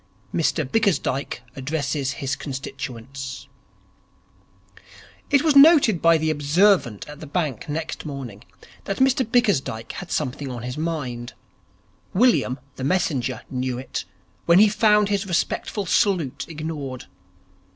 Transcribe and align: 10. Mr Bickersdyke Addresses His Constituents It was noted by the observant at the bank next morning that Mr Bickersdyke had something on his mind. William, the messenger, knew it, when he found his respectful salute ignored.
10. 0.31 0.41
Mr 0.41 0.65
Bickersdyke 0.67 1.41
Addresses 1.55 2.13
His 2.13 2.35
Constituents 2.35 3.47
It 5.29 5.43
was 5.43 5.55
noted 5.55 6.01
by 6.01 6.17
the 6.17 6.31
observant 6.31 7.07
at 7.07 7.19
the 7.19 7.27
bank 7.27 7.69
next 7.69 8.03
morning 8.03 8.43
that 8.85 8.97
Mr 8.97 9.23
Bickersdyke 9.23 9.91
had 9.91 10.11
something 10.11 10.49
on 10.49 10.63
his 10.63 10.75
mind. 10.75 11.33
William, 12.15 12.57
the 12.77 12.83
messenger, 12.83 13.43
knew 13.51 13.77
it, 13.77 14.05
when 14.47 14.57
he 14.57 14.69
found 14.69 15.09
his 15.09 15.27
respectful 15.27 15.85
salute 15.85 16.47
ignored. 16.49 17.05